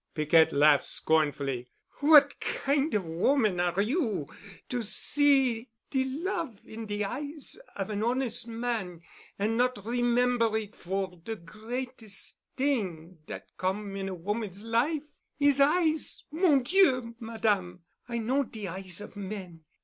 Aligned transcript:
Piquette 0.15 0.51
laughed 0.51 0.83
scornfully. 0.85 1.69
"What 1.99 2.39
kind 2.39 2.95
of 2.95 3.05
woman 3.05 3.59
are 3.59 3.79
you 3.83 4.27
to 4.67 4.81
see 4.81 5.69
de 5.91 6.05
love 6.05 6.59
in 6.65 6.87
de 6.87 7.03
eyes 7.03 7.59
of 7.75 7.91
an 7.91 8.01
hones' 8.01 8.47
man 8.47 9.03
an' 9.37 9.57
not 9.57 9.77
remember 9.85 10.57
it, 10.57 10.75
for 10.75 11.19
de 11.23 11.35
greates' 11.35 12.39
t'ing 12.57 13.19
dat 13.27 13.45
come' 13.57 13.95
in 13.95 14.09
a 14.09 14.15
woman's 14.15 14.63
life? 14.65 15.03
'Is 15.37 15.61
eyes! 15.61 16.23
Mon 16.31 16.63
Dieu, 16.63 17.13
Madame. 17.19 17.83
I 18.09 18.17
know 18.17 18.41
de 18.43 18.69
eyes 18.69 19.01
of 19.01 19.15
men. 19.15 19.65